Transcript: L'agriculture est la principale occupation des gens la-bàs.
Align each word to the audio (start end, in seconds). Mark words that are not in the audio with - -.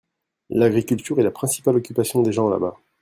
L'agriculture 0.49 1.19
est 1.19 1.23
la 1.23 1.29
principale 1.29 1.75
occupation 1.75 2.23
des 2.23 2.31
gens 2.33 2.49
la-bàs. 2.49 2.75